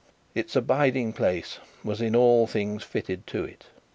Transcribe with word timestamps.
Its 0.33 0.55
abiding 0.55 1.13
place 1.13 1.59
was 1.83 2.01
in 2.01 2.15
all 2.15 2.47
things 2.47 2.83
fitted 2.83 3.27
to 3.27 3.43
it. 3.43 3.65